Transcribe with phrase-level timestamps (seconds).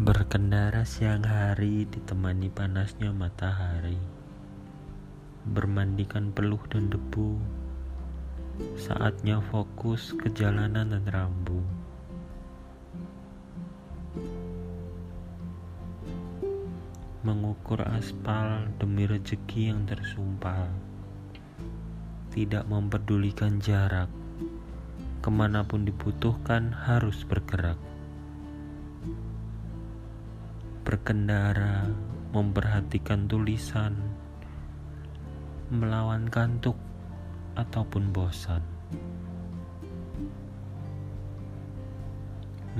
[0.00, 4.00] Berkendara siang hari ditemani panasnya matahari.
[5.44, 7.36] Bermandikan peluh dan debu.
[8.80, 11.60] Saatnya fokus ke jalanan dan rambu.
[17.20, 20.72] Mengukur aspal demi rezeki yang tersumpal
[22.32, 24.08] Tidak mempedulikan jarak.
[25.20, 27.89] Ke mana pun dibutuhkan harus bergerak
[30.80, 31.92] berkendara,
[32.32, 33.92] memperhatikan tulisan,
[35.68, 36.74] melawan kantuk
[37.54, 38.64] ataupun bosan.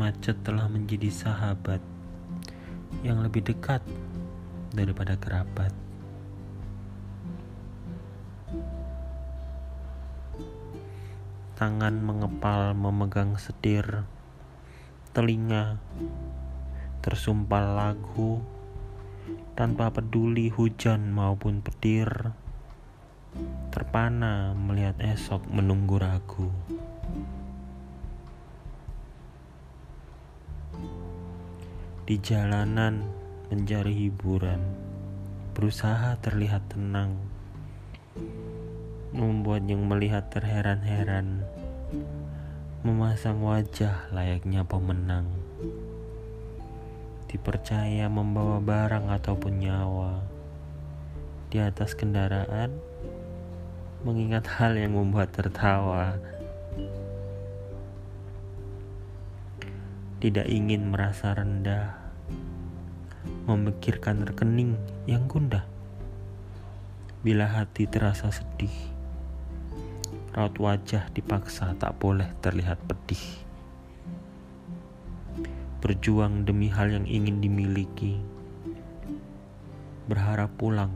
[0.00, 1.82] Macet telah menjadi sahabat
[3.05, 3.84] yang lebih dekat
[4.72, 5.74] daripada kerabat.
[11.60, 14.08] Tangan mengepal memegang setir,
[15.12, 15.77] telinga
[17.01, 18.45] tersumpal lagu
[19.56, 22.09] tanpa peduli hujan maupun petir
[23.73, 26.48] terpana melihat esok menunggu ragu.
[32.05, 33.06] Di jalanan
[33.48, 34.61] mencari hiburan
[35.55, 37.17] berusaha terlihat tenang
[39.11, 41.43] membuat yang melihat terheran-heran
[42.81, 45.27] memasang wajah layaknya pemenang
[47.31, 50.19] dipercaya membawa barang ataupun nyawa
[51.50, 52.75] di atas kendaraan,
[54.03, 56.19] mengingat hal yang membuat tertawa.
[60.19, 61.95] Tidak ingin merasa rendah,
[63.47, 64.75] memikirkan rekening
[65.06, 65.67] yang gundah.
[67.22, 68.75] Bila hati terasa sedih,
[70.34, 73.50] raut wajah dipaksa tak boleh terlihat pedih
[75.91, 78.22] berjuang demi hal yang ingin dimiliki,
[80.06, 80.94] berharap pulang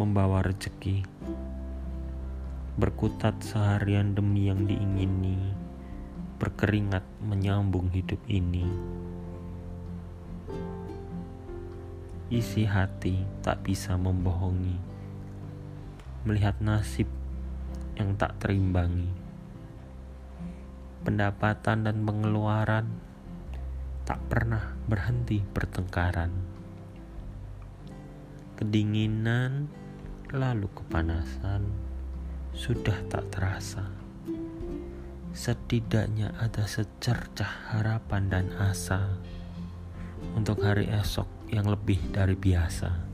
[0.00, 1.04] membawa rezeki,
[2.80, 5.36] berkutat seharian demi yang diingini,
[6.40, 8.64] berkeringat menyambung hidup ini.
[12.32, 14.80] Isi hati tak bisa membohongi,
[16.24, 17.12] melihat nasib
[17.92, 19.12] yang tak terimbangi,
[21.04, 23.09] pendapatan dan pengeluaran
[24.06, 26.32] tak pernah berhenti pertengkaran.
[28.56, 29.66] Kedinginan
[30.30, 31.66] lalu kepanasan
[32.54, 33.88] sudah tak terasa.
[35.30, 39.16] Setidaknya ada secercah harapan dan asa
[40.34, 43.09] untuk hari esok yang lebih dari biasa.